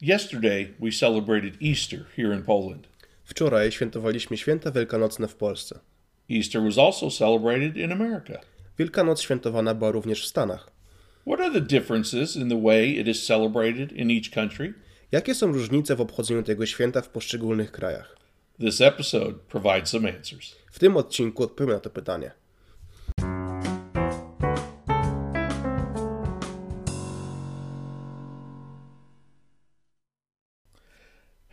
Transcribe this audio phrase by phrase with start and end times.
[0.00, 2.88] Yesterday we celebrated Easter here in Poland.
[3.24, 5.80] Wczoraj świętowaliśmy święta wielkanocne w Polsce.
[6.30, 8.40] Easter was also celebrated in America.
[8.78, 10.70] Wielkanoc świętowana była również w Stanach.
[11.26, 14.74] What are the differences in the way it is celebrated in each country?
[15.12, 18.16] Jakie są różnice w obchodzeniu tego święta w poszczególnych krajach?
[18.60, 20.56] This episode provides some answers.
[20.72, 22.30] W tym odcinku odpowiem na to pytanie.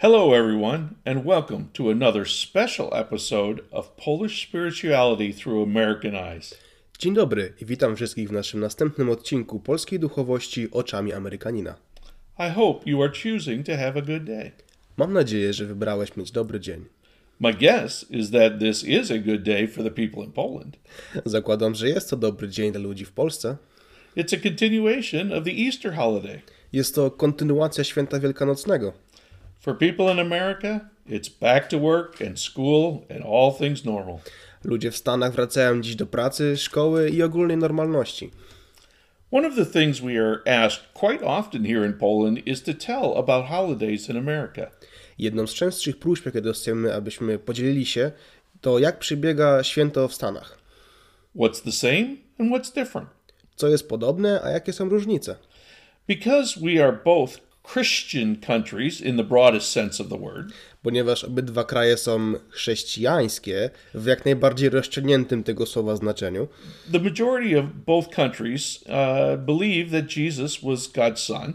[0.07, 6.55] Hello, everyone, and welcome to another special episode of Polish Spirituality Through American Eyes.
[6.99, 11.75] Dzień dobry i witam wszystkich w naszym następnym odcinku polskiej duchowości oczami Amerykanina.
[12.39, 14.51] I hope you are choosing to have a good day.
[14.97, 16.85] Mam nadzieję, że wybrałeś mieć dobry dzień.
[17.39, 20.77] My guess is that this is a good day for the people in Poland.
[21.25, 23.57] Zakładam, że jest to dobry dzień dla ludzi w Polsce.
[24.17, 26.41] It's a continuation of the Easter holiday.
[26.73, 28.93] Jest to kontynuacja święta wielkanocnego.
[29.65, 34.19] For people in America, it's back to work and school and all things normal.
[34.63, 38.31] Ludzie w Stanach wracają dziś do pracy, szkoły i ogólnej normalności.
[39.31, 43.17] One of the things we are asked quite often here in Poland is to tell
[43.17, 44.71] about holidays in America.
[45.19, 48.11] Jedną z częstszych próśb, jakie dostajemy, abyśmy podzielili się,
[48.61, 50.57] to jak przebiega święto w Stanach.
[51.35, 53.09] What's the same and what's different?
[53.55, 55.35] Co jest podobne, a jakie są różnice?
[56.07, 60.51] Because we are both Christian countries in the broadest sense of the word,
[60.83, 66.47] Ponieważ obydwa kraje są chrześcijańskie w jak najbardziej rozciągniętym tego słowa znaczeniu,
[66.91, 71.53] the majority of both countries uh, believe that Jesus was God's son.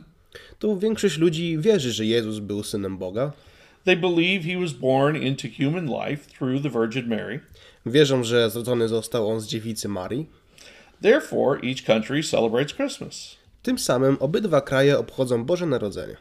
[0.59, 3.33] to większość ludzi wierzy, że Jezus był synem Boga.
[3.85, 7.41] They believe he was born into human life through the Virgin Mary.
[7.87, 10.27] Wierzą, że zrodzony został on z dziewicy Marii.
[11.03, 13.37] Therefore, each country celebrates Christmas.
[13.63, 16.17] Tym samym obydwa kraje obchodzą Boże Narodzenie.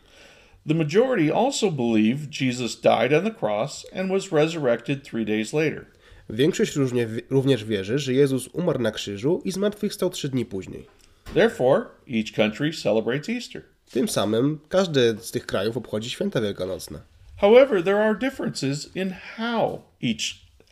[0.68, 5.86] The majority also believe Jesus died on the cross and was resurrected three days later.
[6.30, 10.88] Większość różnie, również wierzy, że Jezus umarł na krzyżu i zmartwychwstał trzy dni później.
[11.34, 13.62] Therefore, each country celebrates Easter.
[13.92, 17.00] Tym samym każdy z tych krajów obchodzi święta wielkanocne.
[17.38, 20.22] However, there are differences in how each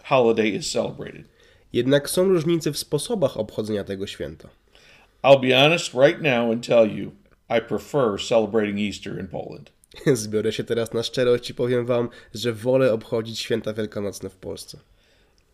[0.03, 1.25] holiday is celebrated.
[1.74, 4.50] Jednak są różnice w sposobach obchodzenia tego święta.
[5.23, 7.11] I'll be honest right now and tell you,
[7.50, 9.72] I prefer celebrating Easter in Poland.
[10.13, 14.78] Zbiorę się teraz na szczerość i powiem wam, że wolę obchodzić święta wielkanocne w Polsce.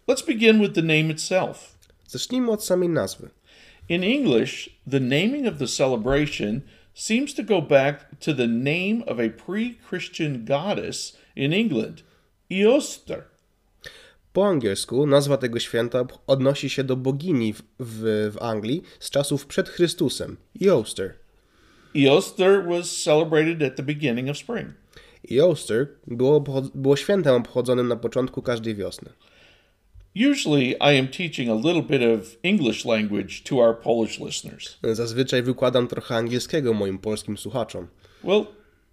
[0.08, 1.78] Let's begin with the name itself.
[2.08, 3.30] Zacznijmy od samej nazwy.
[3.90, 6.62] In English, the naming of the celebration
[6.94, 12.04] seems to go back to the name of a pre Christian goddess in England,
[12.50, 13.24] Eoster.
[14.34, 19.46] Po angielsku nazwa tego święta odnosi się do bogini w, w, w Anglii z czasów
[19.46, 21.14] przed Chrystusem, Easter.
[21.96, 24.68] Eoster was celebrated at the beginning of spring.
[25.32, 26.44] Easter było,
[26.76, 29.10] było świętem obchodzonym na początku każdej wiosny.
[30.32, 34.78] Usually, I am teaching a little bit of English language to our Polish listeners.
[34.84, 37.88] Zazwyczaj wykładam trochę angielskiego moim polskim słuchaczom.
[38.24, 38.46] Well,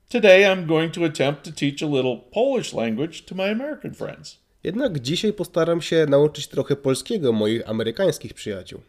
[0.08, 4.38] today I'm going to attempt to teach a little Polish language to my American friends.
[4.64, 8.80] Jednak dzisiaj postaram się nauczyć trochę polskiego moich amerykańskich przyjaciół.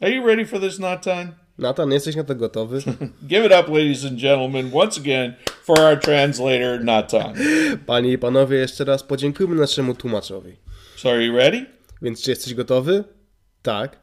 [0.00, 1.32] Are you ready for this, Natan?
[1.58, 2.78] Natan, jesteś na to gotowy?
[3.28, 5.34] Give it up, ladies and gentlemen, once again
[5.64, 7.34] for our translator, Natan.
[7.86, 10.56] Panie i panowie, jeszcze raz podziękujmy naszemu tłumaczowi.
[10.96, 11.66] So, are you ready?
[12.02, 13.04] Więc czy jesteś gotowy?
[13.62, 13.96] Tak.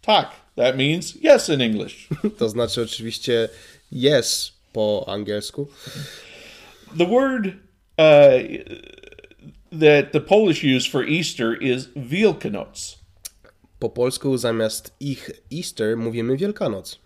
[0.00, 0.30] Tak.
[0.56, 2.08] That means yes in English.
[2.38, 3.48] To znaczy oczywiście
[3.92, 5.68] yes po angielsku.
[6.98, 7.52] The word uh,
[9.72, 12.96] that the Polish use for Easter is Wielkanoc.
[13.78, 16.98] Po polsku zamiast ich Easter mówimy Wielkanoc.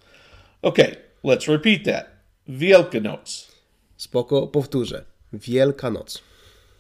[0.63, 2.07] Okay, let's repeat that.
[2.49, 3.53] Wielkanoc.
[3.97, 5.05] Spoko, powtórzę.
[5.33, 6.23] Wielkanoc.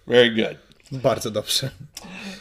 [0.06, 0.56] Very good.
[0.92, 1.70] Bardzo dobrze.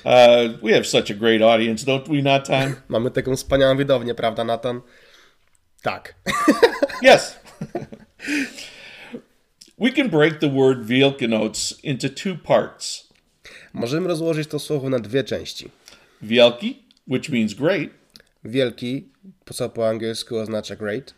[0.05, 2.75] Uh, we have such a great audience, don't we, Natan?
[2.89, 4.81] Mamy taką wspaniałą widownię, prawda, Natan?
[5.81, 6.15] Tak.
[7.03, 7.39] yes.
[9.77, 13.10] we can break the word Wielkanoc into two parts.
[13.73, 15.69] Możemy rozłożyć to słowo na dwie części.
[16.21, 17.89] Wielki, which means great,
[18.43, 19.07] Wielki,
[19.53, 21.13] co po angielsku oznacza great,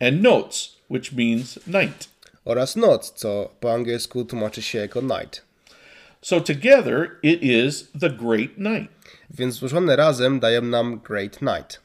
[0.00, 2.08] and notes, which means night.
[2.44, 5.42] oraz noc, co po angielsku tłumaczy się jako night.
[6.22, 8.88] So together it is the great night.
[9.30, 11.80] Więc złożone razem dają nam great night.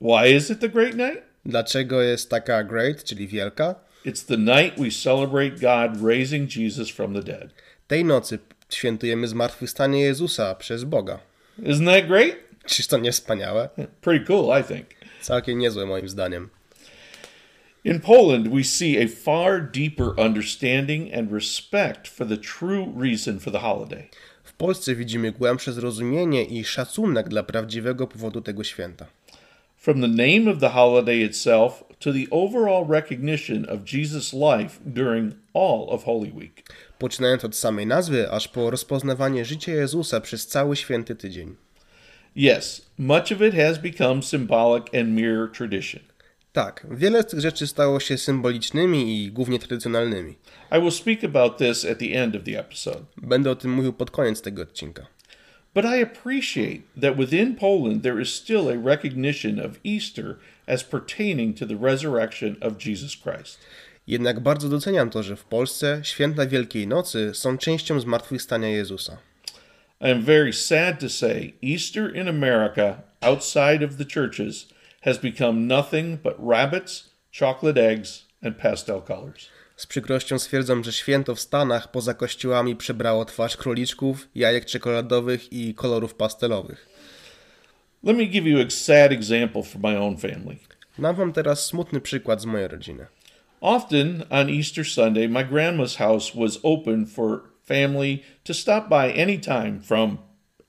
[0.00, 1.22] Why is it the great night?
[1.46, 3.74] Dlaczego jest taka great, czyli wielka?
[4.06, 7.50] It's the night we celebrate God raising Jesus from the dead.
[7.86, 8.38] Tej nocy
[8.70, 11.18] świętujemy zmartwychwstanie Jezusa przez Boga.
[11.58, 12.36] Isn't that great?
[12.66, 13.68] Czyż to nie wspaniałe?
[14.00, 14.86] Pretty cool, I think.
[15.20, 16.48] Całkiem niezłe moim zdaniem.
[17.84, 23.52] In Poland, we see a far deeper understanding and respect for the true reason for
[23.52, 24.08] the holiday.
[24.44, 29.06] W Polsce widzimy głębsze zrozumienie i szacunek dla prawdziwego powodu tego święta.
[29.76, 35.34] From the name of the holiday itself to the overall recognition of Jesus' life during
[35.54, 36.64] all of Holy Week.
[36.98, 41.56] Poczynając od samej nazwy, aż po rozpoznawanie życia Jezusa przez cały święty tydzień.
[42.36, 46.02] Yes, much of it has become symbolic and mere tradition.
[46.52, 50.34] Tak, wiele z tych rzeczy stało się symbolicznymi i głównie tradycjonalnymi.
[50.72, 53.00] I will speak about this at the end of the episode.
[53.16, 55.06] Będę o tym mówił pod koniec tego odcinka.
[55.74, 61.58] But I appreciate that within Poland there is still a recognition of Easter as pertaining
[61.58, 63.58] to the resurrection of Jesus Christ.
[64.06, 69.18] Jednak bardzo doceniam to, że w Polsce święta Wielkiej Nocy są częścią zmartwychwstania Jezusa.
[70.00, 74.68] I am very sad to say Easter in America, outside of the churches,
[75.00, 77.10] has become nothing but rabbits,
[77.40, 79.48] chocolate eggs, and pastel colors.
[79.76, 85.74] Z przykrością stwierdzam, że święto w Stanach poza kościołami przybrało twarz króliczków, jajek czekoladowych i
[85.74, 86.88] kolorów pastelowych.
[88.02, 90.56] Let me give you a sad example from my own family.
[90.98, 93.06] Dam wam teraz smutny przykład z mojej rodziny.
[93.60, 99.80] Often on Easter Sunday, my grandma's house was open for family to stop by anytime
[99.80, 100.18] from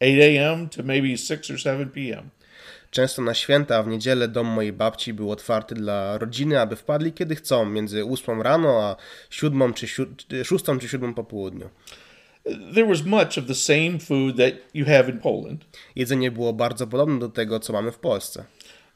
[0.01, 0.69] 8 a.m.
[0.69, 2.31] to maybe 6 or 7 p.m.
[2.92, 7.36] Często na święta, w niedzielę dom mojej babci był otwarty dla rodziny, aby wpadli kiedy
[7.36, 8.95] chcą, między 8 rano a
[9.30, 11.69] 7 czy 6 czy 7 po południu.
[12.74, 15.66] There was much of the same food that you have in Poland.
[15.95, 18.45] Jedzenie było bardzo podobne do tego, co mamy w Polsce.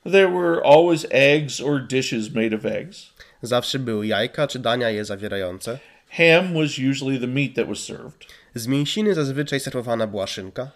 [0.04, 3.14] There were always eggs or dishes made of eggs.
[3.42, 5.80] Zawsze były jajka czy dania je zawierające.
[6.10, 8.26] Ham was usually the meat that was served.
[8.56, 10.72] Z mięsiny zazwyczaj serwowana była szynka.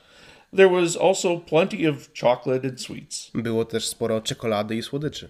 [0.56, 3.32] There was also plenty of chocolate and sweets.
[3.34, 5.30] Było też sporo czekolady i słodyczy.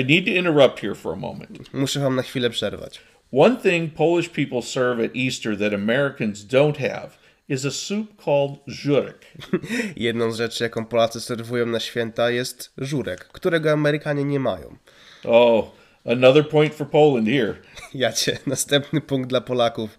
[0.00, 1.74] I need to interrupt here for a moment.
[1.74, 3.00] Muszę wam na chwilę przerwać.
[3.32, 7.10] One thing Polish people serve at Easter that Americans don't have
[7.48, 9.26] is a soup called żurek.
[9.96, 14.76] Jedną z rzeczy, jaką Polacy serwują na święta jest żurek, którego Amerykanie nie mają.
[15.24, 15.70] Oh,
[16.06, 17.54] another point for Poland here.
[17.94, 19.98] Jacie, następny punkt dla Polaków.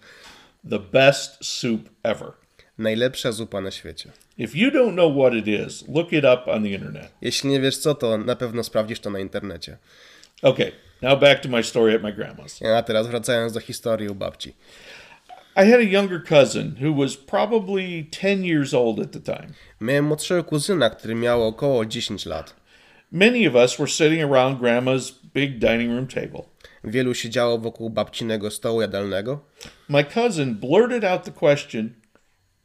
[0.69, 2.31] The best soup ever.
[2.77, 4.11] Najlepsza zupa na świecie.
[4.37, 7.11] If you don't know what it is, look it up on the internet.
[7.21, 9.77] Jeśli nie wiesz co, to na pewno sprawdzisz to na internecie.
[10.41, 10.71] Okay,
[11.01, 12.61] now back to my story at my grandma's.
[12.75, 14.53] A teraz wracając do historii u babci.
[15.55, 19.47] I had a younger cousin who was probably 10 years old at the time.
[19.81, 22.55] Miałem młodszego kuzyna, który miał około 10 lat.
[23.11, 26.43] Many of us were sitting around grandma's big dining room table.
[26.83, 29.39] Wielu siedziało wokół babcinego stołu jadalnego,
[29.89, 31.89] My cousin blurted out the question,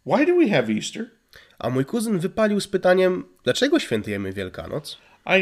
[0.06, 1.11] Why do we have Easter?
[1.59, 4.99] a mój kuzyn wypalił z pytaniem, dlaczego świętujemy Wielkanoc?
[5.27, 5.41] I,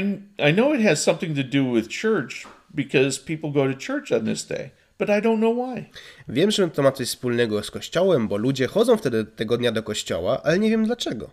[0.50, 4.24] I know it has something to do with church because people go to church on
[4.26, 5.84] this day, but I don't know why.
[6.28, 9.82] Wiem, że to ma coś wspólnego z kościołem, bo ludzie chodzą wtedy tego dnia do
[9.82, 11.30] kościoła, ale nie wiem dlaczego.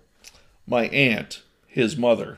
[0.68, 2.36] My aunt, his mother,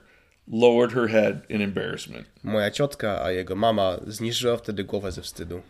[0.50, 2.28] lowered her head in embarrassment.
[2.44, 5.62] Moja ciotka, a jego mama zniżyła wtedy głowę ze wstydu.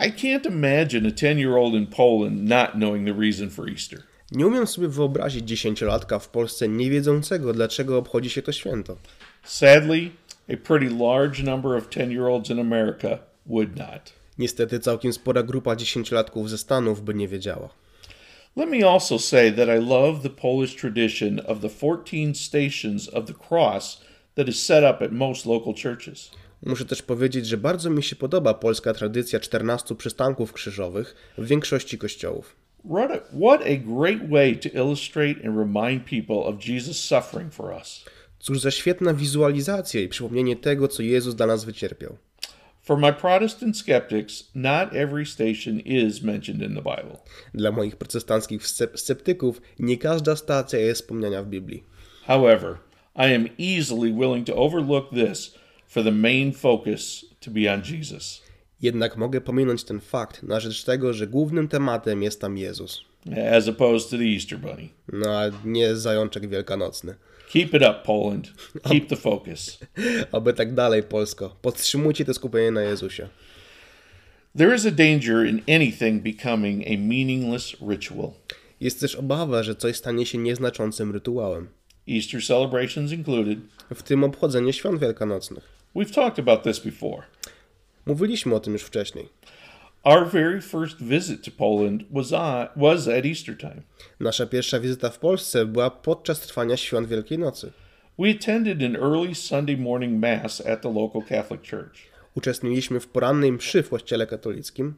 [0.00, 4.02] I can't imagine a 10 year old in Poland not knowing the reason for Easter.
[4.32, 8.96] Nie umiem sobie wyobrazić dziesięciolatka w Polsce nie wiedzącego, dlaczego obchodzi się to święto.
[9.44, 10.10] Sadly,
[10.48, 14.12] a pretty large number of 10 year olds in America would not.
[14.38, 17.68] Niestety całkiem spora grupa dziesięciolatków ze Stanów by nie wiedziała.
[18.58, 23.26] Let me also say that I love the Polish tradition of the 14 stations of
[23.26, 24.00] the cross
[24.34, 26.30] that is set up at most local churches.
[26.62, 31.98] Muszę też powiedzieć, że bardzo mi się podoba polska tradycja 14 przystanków krzyżowych w większości
[31.98, 32.56] kościołów.
[32.84, 37.72] What a, what a great way to illustrate and remind people of Jesus' suffering for
[37.72, 38.04] us.
[38.38, 42.16] Cóż za świetna wizualizacja i przypomnienie tego, co Jezus dla nas wycierpiał.
[47.54, 51.84] Dla moich protestanckich scep- sceptyków nie każda stacja jest wspomniana w Biblii.
[52.26, 52.78] However,
[53.16, 55.54] I am easily willing to overlook this
[55.88, 58.42] for the main focus to be on Jesus.
[58.80, 63.04] Jednak mogę pominąć ten fakt na rzecz tego, że głównym tematem jest tam Jezus,
[63.54, 64.88] as opposed to the Easter Bunny.
[65.12, 65.30] no
[65.64, 67.14] nie zajączek wielkanocny.
[67.48, 68.52] Keep it up, Poland.
[68.90, 69.78] Keep the focus.
[70.32, 71.56] Oby tak dalej, Polsko.
[71.62, 73.28] Podtrzymujcie to skupienie na Jezusie.
[74.58, 78.30] There is a danger in anything becoming a meaningless ritual.
[78.80, 81.68] Jest też obawa, że coś stanie się nieznaczącym rytuałem,
[82.08, 83.58] Easter celebrations included.
[83.94, 85.64] w tym obchodzenie świąt wielkanocnych.
[85.96, 87.22] We've talked about this before.
[88.06, 89.28] Mówiliśmy o tym już wcześniej.
[90.08, 93.82] Our very first visit to Poland was, on, was at Easter time.
[94.20, 97.72] Nasza pierwsza wizyta w Polsce była podczas trwania świąt Wielkiej Nocy.
[98.18, 101.98] We attended an early Sunday morning Mass at the local Catholic Church.
[102.34, 104.94] uczestniczyliśmy w porannej mszy w kościele katolickim,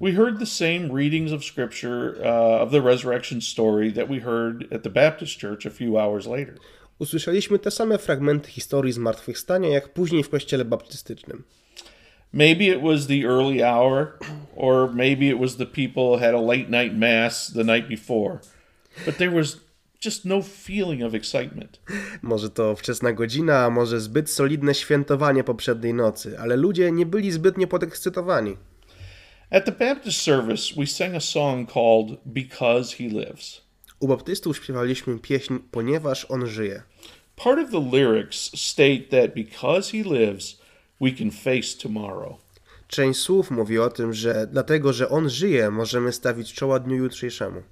[0.00, 4.74] we heard the same readings of Scripture uh, of the resurrection story that we heard
[4.74, 6.54] at the Baptist church a few hours later.
[6.98, 11.44] usłyszeliśmy te same fragmenty historii zmartwychwstania, jak później w kościele baptystycznym.
[12.34, 14.18] Maybe it was the early hour,
[14.56, 18.40] or maybe it was the people had a late night mass the night before,
[19.06, 19.60] but there was
[20.00, 21.80] just no feeling of excitement.
[22.22, 27.32] Może to wczesna godzina, a może zbyt solidne świętowanie poprzedniej nocy, ale ludzie nie byli
[27.32, 28.56] zbytnio podekscytowani.
[29.50, 33.62] At the Baptist service, we sang a song called Because He Lives.
[34.00, 36.82] U baptystów śpiewaliśmy pieśń Ponieważ On żyje.
[37.36, 40.63] Part of the lyrics state that because He lives,
[41.04, 42.36] we can face tomorrow.
[42.88, 47.62] Część słów mówi o tym, że dlatego, że On żyje, możemy stawić czoła dniu jutrzejszemu.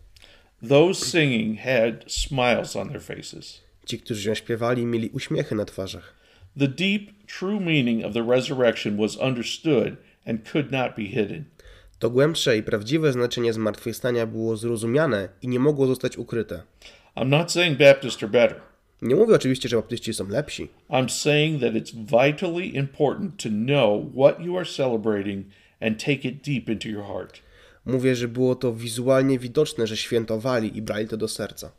[0.68, 3.60] Those singing had smiles on their faces.
[3.86, 6.14] Ci, którzy ją śpiewali, mieli uśmiechy na twarzach.
[6.58, 7.02] The deep,
[7.38, 9.96] true meaning of the resurrection was understood
[10.26, 11.44] and could not be hidden.
[11.98, 16.62] To głębsze i prawdziwe znaczenie zmartwychwstania było zrozumiane i nie mogło zostać ukryte.
[17.16, 18.71] I'm not saying Baptists are better.
[19.02, 20.68] Nie mówię oczywiście, że baptyści są lepsi.
[20.90, 25.46] I'm saying that it's vitally important to know what you are celebrating
[25.80, 27.38] and take it deep into your heart.
[27.86, 31.72] Mówię, że było to wizualnie widoczne, że świętowali i brali to do serca.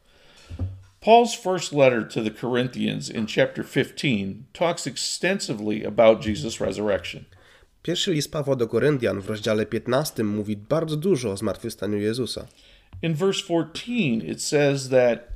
[1.02, 7.24] Paul's first letter to the Corinthians in chapter 15 talks extensively about Jesus' resurrection.
[7.84, 12.48] Pierwszy list Pawła do Koryntian w rozdziale 15 mówi bardzo dużo o zmartwychwstaniu Jezusa.
[13.02, 15.28] In verse 14, it says that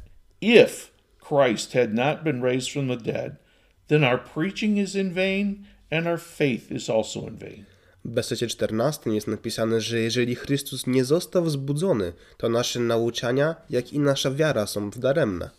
[0.42, 0.97] if
[1.28, 3.38] Christ had not been raised from the dead,
[3.88, 7.66] then our preaching is in vain and our faith is also in vain.
[8.06, 13.94] W wersecie 14 jest napisane, że jeżeli Chrystus nie został wzbudzony, to nasze nauczania, jak
[13.94, 15.50] i nasza wiara są daremne.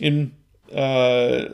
[0.00, 0.30] In
[0.68, 0.76] uh,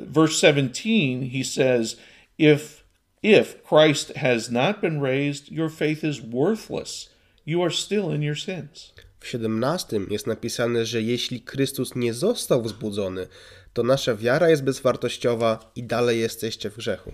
[0.07, 1.97] verse 17, he says,
[2.39, 2.85] if,
[3.23, 7.11] if Christ has not been raised, your faith is worthless.
[7.47, 8.93] You are still in your sins.
[9.21, 13.27] W 17 jest napisane, że jeśli Chrystus nie został wzbudzony,
[13.73, 17.13] to nasza wiara jest bezwartościowa i dalej jesteście w grzechu.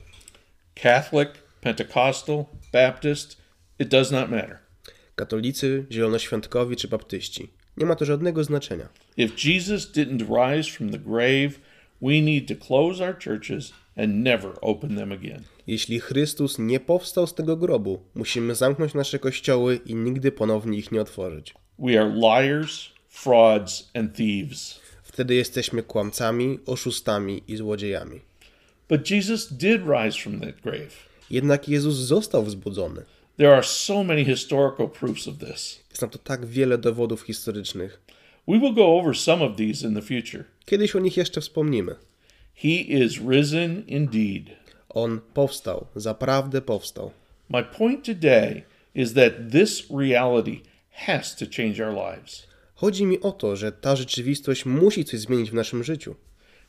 [0.83, 3.37] Catholic, Pentecostal, Baptist,
[3.79, 4.59] it does not matter.
[5.15, 7.49] Katolicy, zielonoświątkowi czy baptyści.
[7.77, 8.89] Nie ma to żadnego znaczenia.
[9.17, 11.51] If Jesus didn't rise from the grave,
[12.03, 15.43] we need to close our churches and never open them again.
[15.67, 20.93] Jeśli Chrystus nie powstał z tego grobu, musimy zamknąć nasze kościoły i nigdy ponownie ich
[20.93, 21.55] nie otworzyć.
[21.79, 24.81] We are liars, frauds, and thieves.
[25.03, 28.21] Wtedy jesteśmy kłamcami, oszustami i złodziejami.
[28.89, 30.91] But Jesus did rise from that grave.
[31.31, 33.03] Jednak Jezus został wzbudzony.
[33.37, 35.81] There are so many historical proofs of this.
[35.91, 38.01] Jest na to tak wiele dowodów historycznych.
[38.49, 40.45] We will go over some of these in the future.
[40.65, 41.95] Kiedyś o nich jeszcze wspomnimy.
[42.55, 44.43] He is risen indeed.
[44.89, 47.11] On powstał, zaprawdę powstał.
[47.49, 48.63] My point today
[48.95, 50.61] is that this reality
[50.97, 52.47] has to change our lives.
[52.75, 56.15] Chodzi mi o to, że ta rzeczywistość musi coś zmienić w naszym życiu.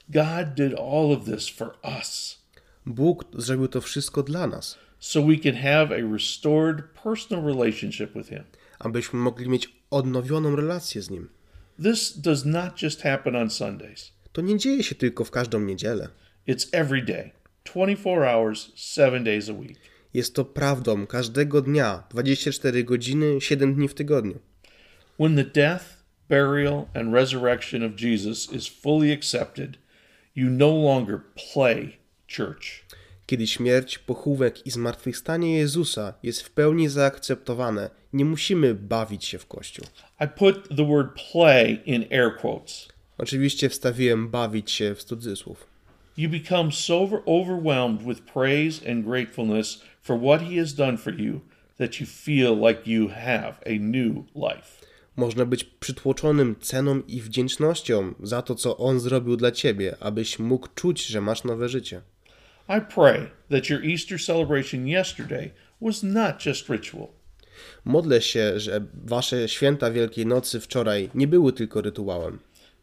[0.09, 2.37] God did all of this for us
[2.85, 8.29] Bóg zrobił to wszystko dla nas, so we can have a restored personal relationship with
[8.29, 8.43] Him.
[8.79, 11.29] abyśmy mogli mieć odnowioną relację z Nim.
[11.83, 16.09] This does not just happen on Sundays, To nie dzieje się tylko w każdą niedzielę.
[16.47, 17.31] it's every day,
[17.73, 19.77] 24 hours, seven days a week.
[20.13, 24.39] Jest to prawdą każdego dnia, 24 godziny, 7 dni w tygodniu.
[25.19, 25.85] When the death,
[26.29, 29.77] burial, and resurrection of Jesus is fully accepted,
[30.35, 31.19] you no longer
[31.53, 31.97] play
[32.37, 32.85] church.
[33.25, 39.47] Kiedy śmierć, pochówek i zmartwychwstanie Jezusa jest w pełni zaakceptowane, nie musimy bawić się w
[39.47, 39.85] Kościół.
[40.21, 42.87] I put the word play in air quotes.
[43.17, 45.67] Oczywiście wstawiłem bawić się w cudzysłów.
[46.17, 51.13] You become so over- overwhelmed with praise and gratefulness for what He has done for
[51.13, 51.41] you
[51.77, 54.87] that you feel like you have a new life.
[55.15, 60.67] Można być przytłoczonym ceną i wdzięcznością za to, co On zrobił dla ciebie, abyś mógł
[60.75, 62.01] czuć, że masz nowe życie.
[62.69, 67.07] I pray that your Easter celebration yesterday was not just ritual.
[67.85, 72.39] Modlę się, że wasze święta Wielkiej Nocy wczoraj nie były tylko rytuałem.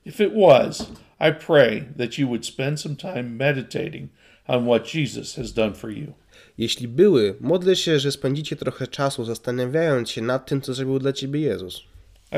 [0.07, 4.11] If it was, I pray that you would spend some time meditating
[4.47, 6.13] on what Jesus has done for you.
[6.59, 11.13] Jeśli były, modlę się, że spędzicie trochę czasu zastanawiając się nad tym, co zrobił dla
[11.13, 11.83] ciebie Jezus.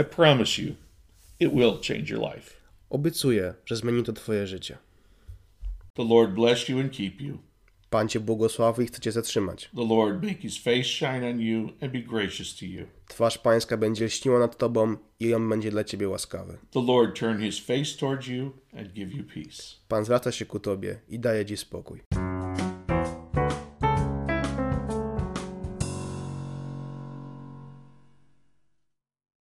[0.01, 0.75] I promise you,
[1.41, 2.51] it will change your life.
[2.91, 4.79] Obiecuję, że zmieni to twoje życie.
[5.95, 7.39] The Lord bless you and keep you.
[7.91, 9.71] Pan cię błogosławi i chce cię zatrzymać.
[9.77, 12.87] The Lord make his face shine on you and be gracious to you.
[13.09, 16.59] Twarz pańska będzie lśniła nad tobą i on będzie dla ciebie łaskawy.
[16.71, 19.63] The Lord turn his face towards you and give you peace.
[19.89, 22.16] Pan zwraca się ku tobie i daje ci spokój.